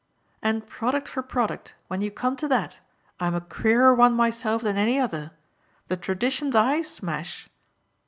"And 0.41 0.65
product 0.65 1.07
for 1.07 1.21
product, 1.21 1.75
when 1.87 2.01
you 2.01 2.09
come 2.09 2.35
to 2.37 2.47
that, 2.47 2.79
I'm 3.19 3.35
a 3.35 3.39
queerer 3.41 3.93
one 3.93 4.15
myself 4.15 4.63
than 4.63 4.75
any 4.75 4.99
other. 4.99 5.29
The 5.89 5.95
traditions 5.97 6.55
I 6.55 6.81
smash!" 6.81 7.49